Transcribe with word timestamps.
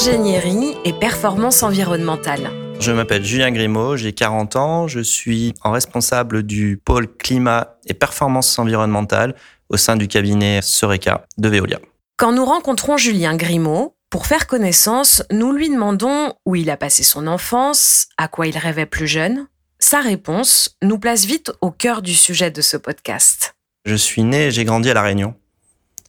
d'ingénierie 0.00 0.78
et 0.86 0.94
performance 0.94 1.62
environnementale. 1.62 2.50
Je 2.80 2.90
m'appelle 2.90 3.22
Julien 3.22 3.50
Grimaud, 3.50 3.98
j'ai 3.98 4.14
40 4.14 4.56
ans, 4.56 4.88
je 4.88 5.00
suis 5.00 5.52
en 5.62 5.72
responsable 5.72 6.42
du 6.42 6.80
pôle 6.82 7.06
climat 7.06 7.76
et 7.86 7.92
performance 7.92 8.58
environnementale 8.58 9.34
au 9.68 9.76
sein 9.76 9.96
du 9.96 10.08
cabinet 10.08 10.60
Soreca 10.62 11.26
de 11.36 11.48
Veolia. 11.50 11.80
Quand 12.16 12.32
nous 12.32 12.46
rencontrons 12.46 12.96
Julien 12.96 13.36
Grimaud, 13.36 13.94
pour 14.08 14.26
faire 14.26 14.46
connaissance, 14.46 15.22
nous 15.30 15.52
lui 15.52 15.68
demandons 15.68 16.32
où 16.46 16.56
il 16.56 16.70
a 16.70 16.78
passé 16.78 17.02
son 17.02 17.26
enfance, 17.26 18.06
à 18.16 18.26
quoi 18.26 18.46
il 18.46 18.56
rêvait 18.56 18.86
plus 18.86 19.06
jeune. 19.06 19.48
Sa 19.80 20.00
réponse 20.00 20.78
nous 20.82 20.98
place 20.98 21.26
vite 21.26 21.52
au 21.60 21.70
cœur 21.70 22.00
du 22.00 22.14
sujet 22.14 22.50
de 22.50 22.62
ce 22.62 22.78
podcast. 22.78 23.54
Je 23.84 23.96
suis 23.96 24.22
né 24.22 24.46
et 24.46 24.50
j'ai 24.50 24.64
grandi 24.64 24.88
à 24.88 24.94
La 24.94 25.02
Réunion. 25.02 25.34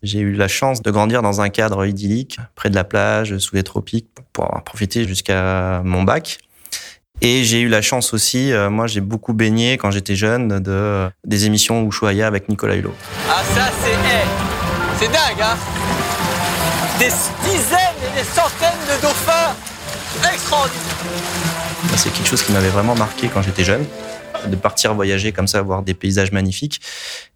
J'ai 0.03 0.19
eu 0.19 0.33
la 0.33 0.47
chance 0.47 0.81
de 0.81 0.89
grandir 0.89 1.21
dans 1.21 1.41
un 1.41 1.49
cadre 1.49 1.85
idyllique, 1.85 2.39
près 2.55 2.71
de 2.71 2.75
la 2.75 2.83
plage, 2.83 3.37
sous 3.37 3.55
les 3.55 3.63
tropiques, 3.63 4.07
pour 4.15 4.25
pouvoir 4.25 4.63
profiter 4.63 5.07
jusqu'à 5.07 5.81
mon 5.83 6.01
bac. 6.01 6.39
Et 7.21 7.43
j'ai 7.43 7.59
eu 7.59 7.67
la 7.67 7.83
chance 7.83 8.15
aussi, 8.15 8.51
euh, 8.51 8.71
moi 8.71 8.87
j'ai 8.87 8.99
beaucoup 8.99 9.33
baigné 9.33 9.77
quand 9.77 9.91
j'étais 9.91 10.15
jeune 10.15 10.59
de 10.59 11.07
des 11.23 11.45
émissions 11.45 11.87
Ushuaïa 11.87 12.25
avec 12.25 12.49
Nicolas 12.49 12.75
Hulot. 12.75 12.95
Ah 13.29 13.43
ça 13.53 13.69
c'est 13.83 13.95
c'est 14.99 15.11
dingue 15.11 15.41
hein 15.41 15.55
Des 16.97 17.05
dizaines 17.05 18.01
et 18.07 18.17
des 18.17 18.23
centaines 18.23 18.81
de 18.87 19.01
dauphins 19.03 19.53
extraordinaires. 20.33 20.81
C'est 21.95 22.11
quelque 22.11 22.27
chose 22.27 22.41
qui 22.41 22.51
m'avait 22.53 22.69
vraiment 22.69 22.95
marqué 22.95 23.27
quand 23.27 23.43
j'étais 23.43 23.63
jeune, 23.63 23.85
de 24.47 24.55
partir 24.55 24.95
voyager 24.95 25.31
comme 25.31 25.47
ça, 25.47 25.61
voir 25.61 25.83
des 25.83 25.93
paysages 25.93 26.31
magnifiques. 26.31 26.81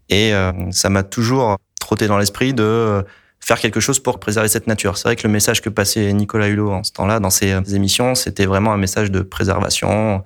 Et 0.09 0.33
euh, 0.33 0.51
ça 0.71 0.89
m'a 0.89 1.03
toujours 1.03 1.57
trotté 1.85 2.07
dans 2.07 2.17
l'esprit 2.17 2.53
de 2.53 2.63
euh, 2.63 3.03
faire 3.39 3.59
quelque 3.59 3.79
chose 3.79 3.99
pour 3.99 4.19
préserver 4.19 4.49
cette 4.49 4.67
nature. 4.67 4.97
C'est 4.97 5.07
vrai 5.07 5.15
que 5.15 5.25
le 5.27 5.31
message 5.31 5.61
que 5.61 5.69
passait 5.69 6.11
Nicolas 6.13 6.47
Hulot 6.47 6.71
en 6.71 6.83
ce 6.83 6.91
temps-là 6.93 7.19
dans 7.19 7.29
ses 7.29 7.75
émissions, 7.75 8.15
c'était 8.15 8.45
vraiment 8.45 8.73
un 8.73 8.77
message 8.77 9.11
de 9.11 9.21
préservation, 9.21 10.23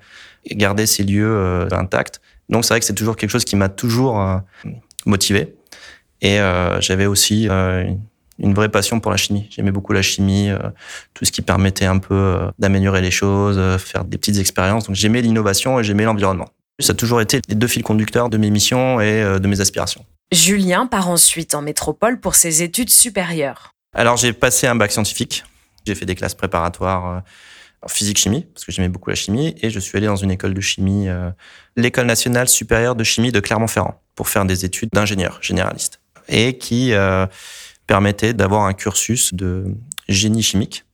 garder 0.50 0.86
ces 0.86 1.02
lieux 1.02 1.30
euh, 1.30 1.68
intacts. 1.72 2.20
Donc 2.48 2.64
c'est 2.64 2.74
vrai 2.74 2.80
que 2.80 2.86
c'est 2.86 2.94
toujours 2.94 3.16
quelque 3.16 3.30
chose 3.30 3.44
qui 3.44 3.56
m'a 3.56 3.68
toujours 3.68 4.20
motivé. 5.06 5.54
Et 6.20 6.38
j'avais 6.80 7.06
aussi 7.06 7.46
une 7.46 8.54
vraie 8.54 8.68
passion 8.68 8.98
pour 8.98 9.12
la 9.12 9.16
chimie. 9.16 9.46
J'aimais 9.50 9.70
beaucoup 9.70 9.92
la 9.92 10.02
chimie, 10.02 10.50
tout 11.14 11.24
ce 11.24 11.30
qui 11.30 11.42
permettait 11.42 11.84
un 11.84 11.98
peu 11.98 12.40
d'améliorer 12.58 13.02
les 13.02 13.12
choses, 13.12 13.60
faire 13.78 14.04
des 14.04 14.18
petites 14.18 14.38
expériences. 14.38 14.88
Donc 14.88 14.96
j'aimais 14.96 15.22
l'innovation 15.22 15.78
et 15.78 15.84
j'aimais 15.84 16.02
l'environnement. 16.02 16.48
Ça 16.80 16.92
a 16.92 16.94
toujours 16.94 17.20
été 17.20 17.40
les 17.48 17.54
deux 17.54 17.66
fils 17.66 17.82
conducteurs 17.82 18.30
de 18.30 18.38
mes 18.38 18.50
missions 18.50 19.00
et 19.00 19.22
euh, 19.22 19.38
de 19.38 19.46
mes 19.46 19.60
aspirations. 19.60 20.04
Julien 20.32 20.86
part 20.86 21.08
ensuite 21.08 21.54
en 21.54 21.62
métropole 21.62 22.20
pour 22.20 22.36
ses 22.36 22.62
études 22.62 22.90
supérieures. 22.90 23.74
Alors 23.94 24.16
j'ai 24.16 24.32
passé 24.32 24.68
un 24.68 24.76
bac 24.76 24.92
scientifique. 24.92 25.44
J'ai 25.84 25.94
fait 25.96 26.06
des 26.06 26.14
classes 26.14 26.36
préparatoires 26.36 27.08
euh, 27.08 27.20
en 27.82 27.88
physique-chimie, 27.88 28.42
parce 28.54 28.64
que 28.64 28.70
j'aimais 28.70 28.88
beaucoup 28.88 29.10
la 29.10 29.16
chimie, 29.16 29.56
et 29.60 29.70
je 29.70 29.80
suis 29.80 29.96
allé 29.98 30.06
dans 30.06 30.16
une 30.16 30.30
école 30.30 30.54
de 30.54 30.60
chimie, 30.60 31.08
euh, 31.08 31.30
l'École 31.76 32.06
nationale 32.06 32.48
supérieure 32.48 32.94
de 32.94 33.02
chimie 33.02 33.32
de 33.32 33.40
Clermont-Ferrand, 33.40 34.00
pour 34.14 34.28
faire 34.28 34.44
des 34.44 34.64
études 34.64 34.90
d'ingénieur 34.92 35.38
généraliste, 35.40 36.00
et 36.28 36.58
qui 36.58 36.92
permettait 37.86 38.34
d'avoir 38.34 38.66
un 38.66 38.74
cursus 38.74 39.32
de 39.32 39.64
génie 40.08 40.42
chimique. 40.42 40.84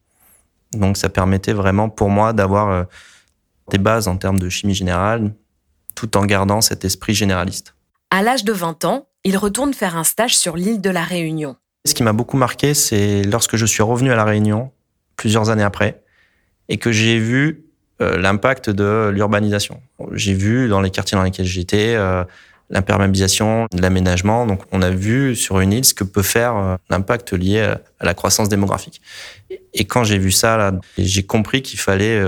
Donc 0.73 0.97
ça 0.97 1.09
permettait 1.09 1.53
vraiment 1.53 1.89
pour 1.89 2.09
moi 2.09 2.33
d'avoir 2.33 2.87
des 3.71 3.79
bases 3.79 4.07
en 4.07 4.17
termes 4.17 4.39
de 4.39 4.49
chimie 4.49 4.75
générale, 4.75 5.35
tout 5.97 6.17
en 6.17 6.25
gardant 6.25 6.61
cet 6.61 6.85
esprit 6.85 7.15
généraliste. 7.15 7.75
À 8.13 8.23
l'âge 8.23 8.45
de 8.45 8.53
20 8.53 8.85
ans, 8.85 9.09
il 9.27 9.37
retourne 9.37 9.75
faire 9.75 9.97
un 9.97 10.05
stage 10.05 10.37
sur 10.37 10.57
l'île 10.57 10.81
de 10.81 10.89
la 10.89 11.03
Réunion. 11.03 11.57
Ce 11.85 11.95
qui 11.95 12.05
m'a 12.05 12.13
beaucoup 12.13 12.37
marqué, 12.37 12.75
c'est 12.75 13.25
lorsque 13.25 13.57
je 13.57 13.67
suis 13.67 13.83
revenu 13.83 14.13
à 14.13 14.17
la 14.17 14.25
Réunion, 14.25 14.71
plusieurs 15.17 15.51
années 15.51 15.65
après, 15.65 16.01
et 16.69 16.77
que 16.77 16.93
j'ai 16.93 17.19
vu 17.19 17.65
euh, 18.01 18.19
l'impact 18.19 18.71
de 18.71 19.11
l'urbanisation. 19.13 19.81
J'ai 20.13 20.33
vu 20.33 20.69
dans 20.69 20.81
les 20.81 20.91
quartiers 20.91 21.17
dans 21.17 21.25
lesquels 21.25 21.45
j'étais 21.45 21.97
euh, 21.97 22.23
l'imperméabilisation, 22.71 23.67
l'aménagement. 23.77 24.47
Donc, 24.47 24.63
on 24.71 24.81
a 24.81 24.91
vu 24.91 25.35
sur 25.35 25.59
une 25.59 25.73
île 25.73 25.85
ce 25.85 25.95
que 25.95 26.05
peut 26.05 26.23
faire 26.23 26.57
euh, 26.57 26.77
l'impact 26.89 27.33
lié 27.33 27.63
à, 27.63 28.05
la 28.05 28.15
croissance 28.15 28.49
démographique. 28.49 29.03
Et 29.75 29.87
quand 29.87 30.05
j'ai 30.05 30.19
vu 30.19 30.31
ça, 30.31 30.71
j'ai 30.99 31.25
compris 31.25 31.63
qu'il 31.63 31.81
fallait 31.81 32.23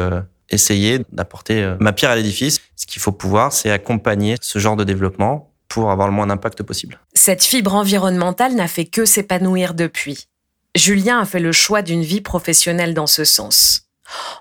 essayer 0.50 1.00
d'apporter 1.12 1.62
euh, 1.62 1.76
ma 1.80 1.92
pierre 1.92 2.10
à 2.10 2.16
l'édifice. 2.16 2.60
Ce 2.76 2.86
qu'il 2.86 3.02
faut 3.02 3.12
pouvoir, 3.12 3.52
c'est 3.52 3.70
accompagner 3.70 4.36
ce 4.40 4.58
genre 4.58 4.76
de 4.76 4.84
développement 4.84 5.47
pour 5.68 5.90
avoir 5.90 6.08
le 6.08 6.14
moins 6.14 6.26
d'impact 6.26 6.62
possible. 6.62 6.98
Cette 7.14 7.44
fibre 7.44 7.74
environnementale 7.74 8.54
n'a 8.54 8.68
fait 8.68 8.86
que 8.86 9.04
s'épanouir 9.04 9.74
depuis. 9.74 10.28
Julien 10.74 11.20
a 11.20 11.24
fait 11.24 11.40
le 11.40 11.52
choix 11.52 11.82
d'une 11.82 12.02
vie 12.02 12.20
professionnelle 12.20 12.94
dans 12.94 13.06
ce 13.06 13.24
sens. 13.24 13.88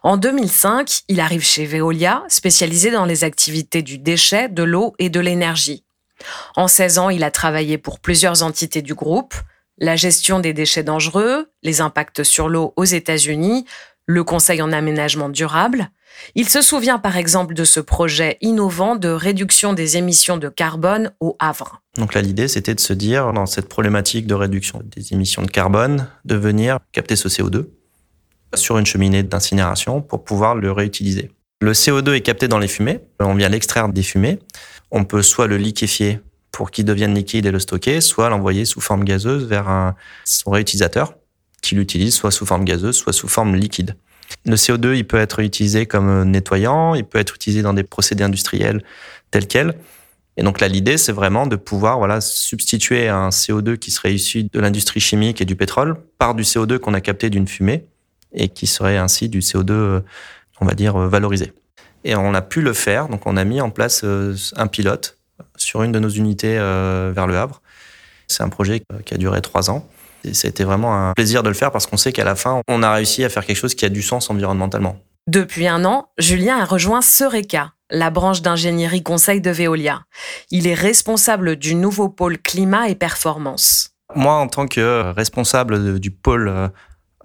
En 0.04 0.18
2005, 0.18 1.02
il 1.10 1.20
arrive 1.20 1.44
chez 1.44 1.66
Veolia, 1.66 2.24
spécialisé 2.30 2.92
dans 2.92 3.06
les 3.06 3.24
activités 3.24 3.82
du 3.82 3.98
déchet, 3.98 4.48
de 4.48 4.64
l'eau 4.64 4.94
et 5.00 5.10
de 5.10 5.20
l'énergie. 5.20 5.84
En 6.56 6.68
16 6.68 7.00
ans, 7.00 7.10
il 7.10 7.24
a 7.24 7.32
travaillé 7.32 7.78
pour 7.78 8.00
plusieurs 8.00 8.44
entités 8.44 8.82
du 8.82 8.94
groupe, 8.94 9.36
la 9.78 9.96
gestion 9.96 10.40
des 10.40 10.54
déchets 10.54 10.84
dangereux, 10.84 11.52
les 11.64 11.82
impacts 11.82 12.24
sur 12.24 12.50
l'eau 12.50 12.74
aux 12.78 12.86
États-Unis, 12.86 13.66
le 14.08 14.24
Conseil 14.24 14.62
en 14.62 14.72
aménagement 14.72 15.30
durable. 15.30 15.90
Il 16.34 16.50
se 16.50 16.62
souvient 16.62 16.98
par 16.98 17.18
exemple 17.18 17.54
de 17.54 17.64
ce 17.64 17.80
projet 17.80 18.38
innovant 18.42 18.96
de 18.96 19.10
réduction 19.10 19.74
des 19.74 19.98
émissions 19.98 20.38
de 20.38 20.50
carbone 20.50 21.12
au 21.20 21.36
Havre. 21.40 21.82
Donc 21.98 22.14
là, 22.14 22.22
l'idée, 22.22 22.48
c'était 22.48 22.74
de 22.74 22.80
se 22.80 22.94
dire, 22.94 23.34
dans 23.34 23.46
cette 23.46 23.70
problématique 23.70 24.26
de 24.26 24.34
réduction 24.34 24.82
des 24.84 25.14
émissions 25.14 25.42
de 25.44 25.52
carbone, 25.52 26.08
de 26.26 26.36
venir 26.36 26.80
capter 26.94 27.16
ce 27.16 27.28
CO2 27.28 27.68
sur 28.56 28.78
une 28.78 28.86
cheminée 28.86 29.24
d'incinération 29.24 30.02
pour 30.02 30.24
pouvoir 30.24 30.56
le 30.56 30.72
réutiliser. 30.72 31.30
Le 31.60 31.74
CO2 31.74 32.14
est 32.14 32.22
capté 32.22 32.48
dans 32.48 32.60
les 32.60 32.68
fumées, 32.68 33.02
on 33.20 33.36
vient 33.36 33.50
l'extraire 33.50 33.90
des 33.90 34.04
fumées, 34.04 34.40
on 34.90 35.04
peut 35.04 35.22
soit 35.22 35.48
le 35.48 35.58
liquéfier 35.58 36.22
pour 36.52 36.72
qu'il 36.72 36.86
devienne 36.86 37.14
liquide 37.14 37.46
et 37.46 37.52
le 37.52 37.60
stocker, 37.60 38.00
soit 38.00 38.30
l'envoyer 38.30 38.64
sous 38.64 38.80
forme 38.80 39.04
gazeuse 39.04 39.46
vers 39.46 39.68
un, 39.68 39.96
son 40.24 40.52
réutilisateur 40.52 41.14
qui 41.62 41.76
l'utilise 41.76 42.14
soit 42.14 42.32
sous 42.32 42.46
forme 42.46 42.66
gazeuse, 42.66 42.96
soit 42.96 43.14
sous 43.14 43.28
forme 43.28 43.56
liquide. 43.56 43.96
Le 44.46 44.56
CO2, 44.56 44.96
il 44.96 45.08
peut 45.08 45.18
être 45.18 45.40
utilisé 45.40 45.86
comme 45.86 46.24
nettoyant, 46.24 46.96
il 46.96 47.04
peut 47.04 47.20
être 47.20 47.36
utilisé 47.36 47.62
dans 47.62 47.74
des 47.74 47.84
procédés 47.84 48.24
industriels 48.24 48.84
tels 49.32 49.48
quels. 49.48 49.76
Et 50.38 50.44
donc 50.44 50.60
là, 50.60 50.68
l'idée, 50.68 50.98
c'est 50.98 51.12
vraiment 51.12 51.48
de 51.48 51.56
pouvoir 51.56 51.98
voilà 51.98 52.22
substituer 52.22 53.08
un 53.10 53.30
CO2 53.30 53.78
qui 53.78 53.90
serait 53.90 54.14
issu 54.14 54.44
de 54.44 54.60
l'industrie 54.60 55.00
chimique 55.00 55.42
et 55.42 55.46
du 55.46 55.56
pétrole 55.56 55.98
par 56.20 56.36
du 56.36 56.44
CO2 56.44 56.78
qu'on 56.78 56.94
a 56.94 57.02
capté 57.02 57.30
d'une 57.30 57.48
fumée 57.48 57.86
et 58.34 58.50
qui 58.50 58.68
serait 58.68 58.98
ainsi 58.98 59.30
du 59.30 59.40
CO2, 59.40 60.02
on 60.62 60.66
va 60.66 60.74
dire, 60.76 60.98
valorisé. 60.98 61.54
Et 62.04 62.16
on 62.16 62.34
a 62.34 62.42
pu 62.42 62.62
le 62.62 62.74
faire, 62.74 63.10
donc 63.10 63.26
on 63.26 63.36
a 63.36 63.44
mis 63.44 63.60
en 63.60 63.70
place 63.70 64.02
euh, 64.04 64.36
un 64.56 64.68
pilote 64.68 65.18
sur 65.56 65.84
une 65.84 65.92
de 65.92 66.00
nos 66.00 66.10
unités 66.10 66.58
euh, 66.58 67.12
vers 67.14 67.28
le 67.28 67.36
Havre. 67.38 67.62
C'est 68.28 68.44
un 68.44 68.50
projet 68.50 68.82
qui 69.06 69.14
a 69.14 69.18
duré 69.18 69.42
trois 69.42 69.70
ans 69.70 69.88
c'était 70.34 70.64
vraiment 70.64 71.10
un 71.10 71.14
plaisir 71.14 71.44
de 71.44 71.50
le 71.50 71.56
faire 71.56 71.72
parce 71.72 71.88
qu'on 71.88 71.98
sait 71.98 72.12
qu'à 72.12 72.24
la 72.24 72.36
fin, 72.36 72.62
on 72.68 72.84
a 72.84 72.94
réussi 72.94 73.24
à 73.24 73.30
faire 73.30 73.46
quelque 73.46 73.58
chose 73.58 73.76
qui 73.76 73.86
a 73.86 73.90
du 73.90 74.02
sens 74.02 74.30
environnementalement. 74.30 74.98
Depuis 75.28 75.68
un 75.68 75.84
an, 75.84 76.10
Julien 76.18 76.58
a 76.58 76.66
rejoint 76.66 77.02
Sereca, 77.02 77.74
la 77.90 78.10
branche 78.10 78.42
d'ingénierie 78.42 79.04
conseil 79.04 79.42
de 79.42 79.52
Veolia. 79.52 80.04
Il 80.52 80.68
est 80.68 80.74
responsable 80.74 81.58
du 81.58 81.76
nouveau 81.76 82.10
pôle 82.10 82.38
climat 82.38 82.88
et 82.88 82.96
performance. 82.96 83.92
Moi, 84.16 84.34
en 84.34 84.48
tant 84.48 84.68
que 84.68 85.12
responsable 85.12 86.00
du 86.00 86.12
pôle 86.12 86.48
euh, 86.48 86.70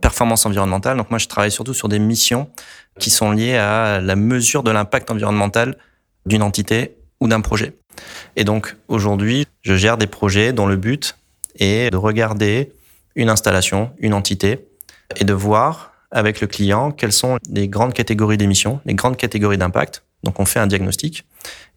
performance 0.01 0.47
environnementale, 0.47 0.97
donc 0.97 1.11
moi, 1.11 1.19
je 1.19 1.29
travaille 1.29 1.53
surtout 1.53 1.75
sur 1.75 1.89
des 1.89 2.01
missions 2.01 2.51
qui 2.99 3.11
sont 3.11 3.31
liées 3.31 3.57
à 3.57 4.01
la 4.01 4.17
mesure 4.17 4.63
de 4.63 4.71
l'impact 4.71 5.11
environnemental 5.11 5.77
d'une 6.27 6.43
entité 6.43 6.97
ou 7.21 7.29
d'un 7.29 7.41
projet. 7.41 7.77
Et 8.37 8.45
donc, 8.45 8.77
aujourd'hui, 8.89 9.47
je 9.63 9.75
gère 9.77 9.97
des 9.97 10.07
projets 10.07 10.53
dont 10.53 10.67
le 10.67 10.77
but 10.77 11.17
est 11.59 11.91
de 11.91 11.97
regarder 11.97 12.73
une 13.15 13.29
installation, 13.29 13.91
une 13.99 14.15
entité, 14.15 14.67
et 15.17 15.25
de 15.25 15.33
voir 15.33 15.93
avec 16.11 16.41
le 16.41 16.47
client 16.47 16.91
quelles 16.91 17.13
sont 17.13 17.39
les 17.49 17.69
grandes 17.69 17.95
catégories 17.95 18.37
d'émissions, 18.37 18.81
les 18.85 18.95
grandes 18.95 19.17
catégories 19.17 19.59
d'impact. 19.59 20.05
Donc 20.25 20.41
on 20.41 20.45
fait 20.45 20.61
un 20.61 20.67
diagnostic, 20.67 21.25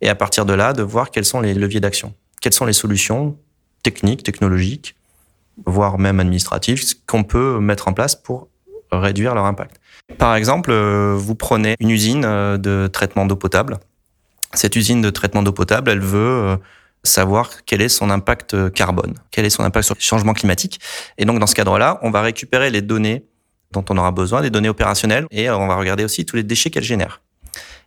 et 0.01 0.09
à 0.09 0.15
partir 0.15 0.45
de 0.45 0.53
là, 0.53 0.73
de 0.73 0.83
voir 0.83 1.11
quels 1.11 1.25
sont 1.25 1.41
les 1.41 1.53
leviers 1.53 1.79
d'action, 1.79 2.13
quelles 2.41 2.53
sont 2.53 2.65
les 2.65 2.73
solutions 2.73 3.37
techniques, 3.83 4.23
technologiques, 4.23 4.95
voire 5.65 5.97
même 5.97 6.19
administratives, 6.19 6.83
qu'on 7.07 7.23
peut 7.23 7.59
mettre 7.59 7.87
en 7.87 7.93
place 7.93 8.15
pour 8.15 8.49
réduire 8.91 9.35
leur 9.35 9.45
impact. 9.45 9.79
Par 10.17 10.35
exemple, 10.35 10.71
euh, 10.71 11.15
vous 11.17 11.35
prenez 11.35 11.75
une 11.79 11.89
usine 11.89 12.23
euh, 12.25 12.57
de 12.57 12.87
traitement 12.87 13.25
d'eau 13.25 13.35
potable. 13.35 13.79
Cette 14.53 14.75
usine 14.75 15.01
de 15.01 15.09
traitement 15.09 15.43
d'eau 15.43 15.51
potable, 15.51 15.89
elle 15.89 15.99
veut 15.99 16.19
euh, 16.19 16.57
savoir 17.05 17.63
quel 17.65 17.81
est 17.81 17.89
son 17.89 18.09
impact 18.09 18.71
carbone, 18.73 19.13
quel 19.31 19.45
est 19.45 19.49
son 19.49 19.63
impact 19.63 19.85
sur 19.85 19.95
le 19.95 20.01
changement 20.01 20.33
climatique. 20.33 20.79
Et 21.17 21.25
donc, 21.25 21.39
dans 21.39 21.47
ce 21.47 21.55
cadre-là, 21.55 21.99
on 22.01 22.11
va 22.11 22.21
récupérer 22.21 22.69
les 22.69 22.81
données 22.81 23.25
dont 23.71 23.85
on 23.89 23.97
aura 23.97 24.11
besoin, 24.11 24.41
des 24.41 24.49
données 24.49 24.69
opérationnelles, 24.69 25.27
et 25.31 25.49
on 25.49 25.67
va 25.67 25.75
regarder 25.75 26.03
aussi 26.03 26.25
tous 26.25 26.35
les 26.35 26.43
déchets 26.43 26.69
qu'elle 26.69 26.83
génère. 26.83 27.21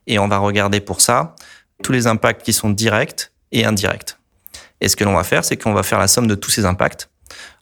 Et 0.07 0.19
on 0.19 0.29
va 0.29 0.39
regarder 0.39 0.81
pour 0.81 1.01
ça 1.01 1.35
tous 1.83 1.93
les 1.93 2.07
impacts 2.07 2.43
qui 2.43 2.53
sont 2.53 2.71
directs 2.71 3.31
et 3.53 3.65
indirects. 3.65 4.17
Et 4.81 4.89
ce 4.89 4.97
que 4.97 5.05
l'on 5.05 5.15
va 5.15 5.25
faire, 5.25 5.45
c'est 5.45 5.57
qu'on 5.57 5.73
va 5.73 5.83
faire 5.83 5.99
la 5.99 6.09
somme 6.09 6.27
de 6.27 6.35
tous 6.35 6.51
ces 6.51 6.65
impacts. 6.65 7.11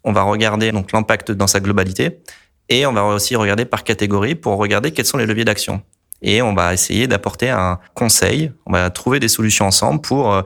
On 0.04 0.12
va 0.12 0.22
regarder 0.22 0.72
donc 0.72 0.92
l'impact 0.92 1.32
dans 1.32 1.46
sa 1.46 1.60
globalité 1.60 2.20
Et 2.68 2.86
on 2.86 2.92
va 2.92 3.04
aussi 3.04 3.36
regarder 3.36 3.64
par 3.64 3.84
catégorie 3.84 4.34
pour 4.34 4.56
regarder 4.58 4.90
quels 4.92 5.06
sont 5.06 5.18
les 5.18 5.26
leviers 5.26 5.44
d'action. 5.44 5.82
Et 6.22 6.42
on 6.42 6.54
va 6.54 6.72
essayer 6.72 7.06
d'apporter 7.06 7.50
un 7.50 7.78
conseil, 7.94 8.52
on 8.64 8.72
va 8.72 8.90
trouver 8.90 9.20
des 9.20 9.28
solutions 9.28 9.66
ensemble 9.66 10.00
pour 10.00 10.32
euh, 10.32 10.42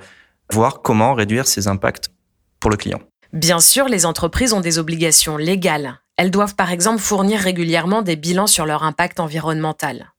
voir 0.53 0.83
comment 0.83 1.15
réduire 1.15 1.47
ces 1.47 1.69
impacts 1.69 2.11
pour 2.59 2.71
le 2.71 2.77
client. 2.77 3.01
Bien 3.33 3.61
sûr, 3.61 3.87
les 3.87 4.07
entreprises 4.07 4.53
ont 4.53 4.61
des 4.61 4.79
obligations 4.79 5.37
légales. 5.37 6.01
Elles 6.17 6.31
doivent 6.31 6.57
par 6.57 6.73
exemple 6.73 7.01
fournir 7.01 7.41
régulièrement 7.41 8.03
des 8.03 8.17
bilans 8.17 8.47
sur 8.47 8.67
leur 8.67 8.83
impact 8.83 9.21
environnemental. 9.21 10.13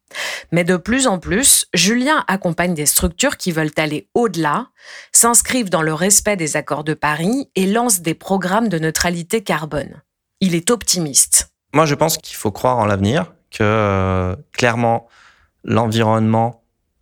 Mais 0.51 0.63
de 0.63 0.77
plus 0.77 1.07
en 1.07 1.19
plus, 1.19 1.67
Julien 1.73 2.23
accompagne 2.27 2.73
des 2.73 2.85
structures 2.85 3.37
qui 3.37 3.51
veulent 3.51 3.71
aller 3.77 4.09
au-delà, 4.13 4.67
s'inscrivent 5.11 5.69
dans 5.69 5.81
le 5.81 5.93
respect 5.93 6.35
des 6.35 6.57
accords 6.57 6.83
de 6.83 6.93
Paris 6.93 7.49
et 7.55 7.65
lancent 7.65 8.01
des 8.01 8.13
programmes 8.13 8.67
de 8.67 8.79
neutralité 8.79 9.43
carbone. 9.43 10.01
Il 10.39 10.55
est 10.55 10.71
optimiste. 10.71 11.51
Moi, 11.73 11.85
je 11.85 11.95
pense 11.95 12.17
qu'il 12.17 12.35
faut 12.35 12.51
croire 12.51 12.77
en 12.79 12.85
l'avenir, 12.85 13.33
que 13.51 13.63
euh, 13.63 14.35
clairement, 14.51 15.07
l'environnement 15.63 16.60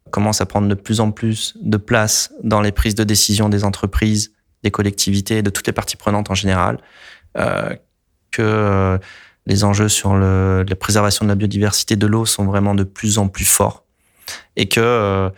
commence 0.10 0.42
à 0.42 0.46
prendre 0.46 0.68
de 0.68 0.76
plus 0.76 1.00
en 1.00 1.12
plus 1.12 1.54
de 1.62 1.78
place 1.78 2.34
dans 2.44 2.62
les 2.62 2.72
prises 2.72 2.96
de 2.96 3.04
décision 3.04 3.50
des 3.50 3.64
entreprises, 3.64 4.34
des 4.64 4.72
collectivités, 4.72 5.42
de 5.42 5.50
toutes 5.50 5.68
les 5.68 5.74
parties 5.74 5.98
prenantes 5.98 6.30
en 6.30 6.36
général, 6.36 6.80
euh, 7.38 7.76
que 8.32 8.42
euh, 8.42 8.98
les 9.46 9.64
enjeux 9.64 9.90
sur 9.90 10.16
le, 10.16 10.64
la 10.68 10.76
préservation 10.76 11.26
de 11.26 11.30
la 11.30 11.36
biodiversité 11.36 11.96
de 11.96 12.08
l'eau 12.08 12.26
sont 12.26 12.46
vraiment 12.46 12.76
de 12.76 12.84
plus 12.84 13.18
en 13.18 13.28
plus 13.28 13.46
forts 13.46 13.84
et 14.56 14.68
que 14.68 14.80
euh, 14.80 15.30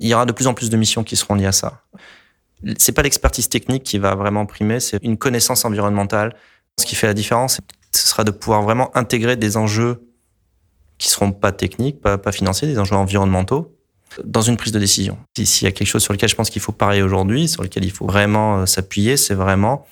il 0.00 0.08
y 0.08 0.14
aura 0.14 0.26
de 0.26 0.32
plus 0.32 0.46
en 0.46 0.54
plus 0.54 0.70
de 0.70 0.76
missions 0.76 1.02
qui 1.02 1.16
seront 1.16 1.34
liées 1.34 1.46
à 1.46 1.52
ça. 1.52 1.82
C'est 2.78 2.92
pas 2.92 3.02
l'expertise 3.02 3.48
technique 3.48 3.84
qui 3.84 3.98
va 3.98 4.14
vraiment 4.14 4.44
primer, 4.46 4.80
c'est 4.80 5.02
une 5.02 5.16
connaissance 5.16 5.64
environnementale. 5.64 6.34
Ce 6.78 6.86
qui 6.86 6.94
fait 6.94 7.06
la 7.06 7.14
différence, 7.14 7.60
ce 7.94 8.06
sera 8.06 8.24
de 8.24 8.30
pouvoir 8.30 8.62
vraiment 8.62 8.96
intégrer 8.96 9.36
des 9.36 9.56
enjeux 9.56 10.02
qui 10.98 11.08
seront 11.08 11.32
pas 11.32 11.52
techniques, 11.52 12.00
pas, 12.00 12.18
pas 12.18 12.32
financiers, 12.32 12.68
des 12.68 12.78
enjeux 12.78 12.96
environnementaux 12.96 13.77
dans 14.24 14.42
une 14.42 14.56
prise 14.56 14.72
de 14.72 14.78
décision. 14.78 15.18
S'il 15.36 15.66
y 15.66 15.68
a 15.68 15.72
quelque 15.72 15.88
chose 15.88 16.02
sur 16.02 16.12
lequel 16.12 16.28
je 16.28 16.34
pense 16.34 16.50
qu'il 16.50 16.62
faut 16.62 16.72
parler 16.72 17.02
aujourd'hui, 17.02 17.48
sur 17.48 17.62
lequel 17.62 17.84
il 17.84 17.90
faut 17.90 18.06
vraiment 18.06 18.58
euh, 18.58 18.66
s'appuyer, 18.66 19.16
c'est 19.16 19.34
vraiment 19.34 19.86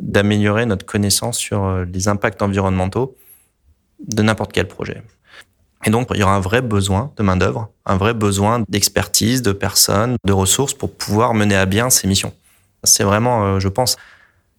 d'améliorer 0.00 0.66
notre 0.66 0.84
connaissance 0.84 1.38
sur 1.38 1.64
euh, 1.64 1.84
les 1.92 2.08
impacts 2.08 2.42
environnementaux 2.42 3.16
de 4.00 4.22
n'importe 4.22 4.52
quel 4.52 4.68
projet. 4.68 5.02
Et 5.84 5.90
donc, 5.90 6.08
il 6.12 6.20
y 6.20 6.22
aura 6.22 6.34
un 6.34 6.40
vrai 6.40 6.62
besoin 6.62 7.12
de 7.16 7.22
main-d'œuvre, 7.22 7.70
un 7.84 7.96
vrai 7.96 8.14
besoin 8.14 8.64
d'expertise, 8.68 9.42
de 9.42 9.52
personnes, 9.52 10.16
de 10.24 10.32
ressources 10.32 10.74
pour 10.74 10.92
pouvoir 10.92 11.34
mener 11.34 11.54
à 11.54 11.66
bien 11.66 11.90
ces 11.90 12.08
missions. 12.08 12.34
C'est 12.84 13.04
vraiment, 13.04 13.44
euh, 13.44 13.60
je 13.60 13.68
pense, 13.68 13.96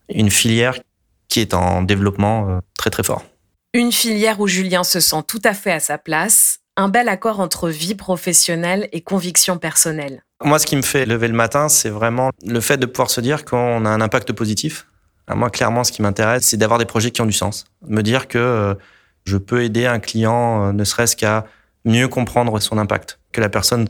une 0.09 0.29
filière 0.29 0.79
qui 1.27 1.41
est 1.41 1.53
en 1.53 1.81
développement 1.81 2.61
très 2.77 2.89
très 2.89 3.03
fort. 3.03 3.25
Une 3.73 3.91
filière 3.91 4.39
où 4.39 4.47
Julien 4.47 4.85
se 4.85 5.01
sent 5.01 5.23
tout 5.27 5.41
à 5.43 5.53
fait 5.53 5.73
à 5.73 5.81
sa 5.81 5.97
place, 5.97 6.61
un 6.77 6.89
bel 6.89 7.09
accord 7.09 7.39
entre 7.39 7.69
vie 7.69 7.95
professionnelle 7.95 8.87
et 8.91 9.01
conviction 9.01 9.57
personnelle. 9.57 10.23
Moi, 10.43 10.59
ce 10.59 10.67
qui 10.67 10.75
me 10.75 10.83
fait 10.83 11.07
lever 11.07 11.27
le 11.27 11.33
matin, 11.33 11.67
c'est 11.67 11.89
vraiment 11.89 12.29
le 12.45 12.61
fait 12.61 12.77
de 12.77 12.85
pouvoir 12.85 13.09
se 13.09 13.19
dire 13.19 13.43
qu'on 13.43 13.83
a 13.83 13.89
un 13.89 13.99
impact 13.99 14.31
positif. 14.33 14.87
Moi, 15.33 15.49
clairement, 15.49 15.83
ce 15.83 15.91
qui 15.91 16.01
m'intéresse, 16.01 16.43
c'est 16.45 16.57
d'avoir 16.57 16.79
des 16.79 16.85
projets 16.85 17.11
qui 17.11 17.21
ont 17.21 17.25
du 17.25 17.33
sens. 17.33 17.65
Me 17.85 18.01
dire 18.01 18.27
que 18.27 18.37
euh, 18.37 18.75
je 19.25 19.35
peux 19.37 19.63
aider 19.63 19.87
un 19.87 19.99
client, 19.99 20.67
euh, 20.67 20.71
ne 20.71 20.83
serait-ce 20.83 21.17
qu'à 21.17 21.45
mieux 21.83 22.07
comprendre 22.07 22.57
son 22.61 22.77
impact. 22.77 23.19
Que 23.33 23.41
la 23.41 23.49
personne, 23.49 23.89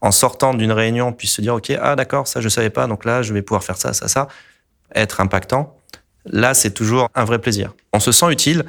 en 0.00 0.10
sortant 0.10 0.52
d'une 0.52 0.72
réunion, 0.72 1.12
puisse 1.12 1.32
se 1.32 1.40
dire, 1.40 1.54
OK, 1.54 1.72
ah 1.80 1.96
d'accord, 1.96 2.26
ça 2.26 2.40
je 2.40 2.48
savais 2.48 2.70
pas, 2.70 2.86
donc 2.88 3.04
là, 3.04 3.22
je 3.22 3.32
vais 3.32 3.40
pouvoir 3.40 3.62
faire 3.62 3.76
ça, 3.76 3.94
ça, 3.94 4.08
ça. 4.08 4.28
Être 4.94 5.20
impactant. 5.20 5.78
Là, 6.26 6.52
c'est 6.52 6.72
toujours 6.72 7.08
un 7.14 7.24
vrai 7.24 7.38
plaisir. 7.38 7.72
On 7.92 8.00
se 8.00 8.12
sent 8.12 8.30
utile. 8.30 8.64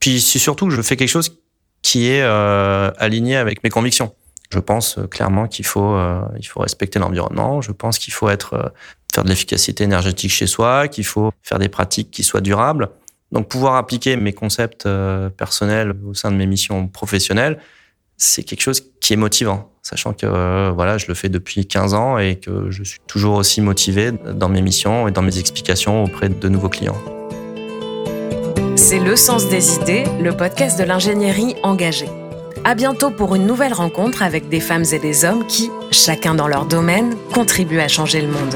Puis 0.00 0.20
c'est 0.20 0.40
surtout 0.40 0.66
que 0.66 0.74
je 0.74 0.82
fais 0.82 0.96
quelque 0.96 1.08
chose 1.08 1.41
qui 1.82 2.08
est 2.08 2.22
euh, 2.22 2.90
aligné 2.96 3.36
avec 3.36 3.62
mes 3.62 3.70
convictions. 3.70 4.14
Je 4.50 4.58
pense 4.60 4.98
euh, 4.98 5.06
clairement 5.06 5.48
qu'il 5.48 5.66
faut, 5.66 5.94
euh, 5.94 6.22
il 6.38 6.46
faut 6.46 6.60
respecter 6.60 6.98
l'environnement. 6.98 7.60
Je 7.60 7.72
pense 7.72 7.98
qu'il 7.98 8.12
faut 8.12 8.28
être, 8.28 8.72
faire 9.12 9.24
de 9.24 9.28
l'efficacité 9.28 9.84
énergétique 9.84 10.30
chez 10.30 10.46
soi, 10.46 10.88
qu'il 10.88 11.04
faut 11.04 11.32
faire 11.42 11.58
des 11.58 11.68
pratiques 11.68 12.10
qui 12.10 12.22
soient 12.22 12.40
durables. 12.40 12.88
Donc 13.32 13.48
pouvoir 13.48 13.76
appliquer 13.76 14.16
mes 14.16 14.32
concepts 14.32 14.86
personnels 15.38 15.94
au 16.06 16.12
sein 16.12 16.30
de 16.30 16.36
mes 16.36 16.46
missions 16.46 16.86
professionnelles, 16.86 17.58
c'est 18.18 18.42
quelque 18.42 18.60
chose 18.60 18.82
qui 19.00 19.14
est 19.14 19.16
motivant, 19.16 19.72
sachant 19.80 20.12
que 20.12 20.68
voilà, 20.68 20.98
je 20.98 21.06
le 21.08 21.14
fais 21.14 21.30
depuis 21.30 21.66
15 21.66 21.94
ans 21.94 22.18
et 22.18 22.36
que 22.36 22.70
je 22.70 22.82
suis 22.82 23.00
toujours 23.06 23.36
aussi 23.36 23.62
motivé 23.62 24.12
dans 24.12 24.50
mes 24.50 24.60
missions 24.60 25.08
et 25.08 25.12
dans 25.12 25.22
mes 25.22 25.38
explications 25.38 26.04
auprès 26.04 26.28
de 26.28 26.48
nouveaux 26.50 26.68
clients. 26.68 27.21
C'est 28.92 28.98
Le 28.98 29.16
Sens 29.16 29.48
des 29.48 29.76
idées, 29.76 30.04
le 30.20 30.36
podcast 30.36 30.78
de 30.78 30.84
l'ingénierie 30.84 31.56
engagée. 31.62 32.10
À 32.62 32.74
bientôt 32.74 33.10
pour 33.10 33.34
une 33.34 33.46
nouvelle 33.46 33.72
rencontre 33.72 34.22
avec 34.22 34.50
des 34.50 34.60
femmes 34.60 34.84
et 34.92 34.98
des 34.98 35.24
hommes 35.24 35.46
qui, 35.46 35.70
chacun 35.90 36.34
dans 36.34 36.46
leur 36.46 36.66
domaine, 36.66 37.16
contribuent 37.32 37.80
à 37.80 37.88
changer 37.88 38.20
le 38.20 38.28
monde. 38.28 38.54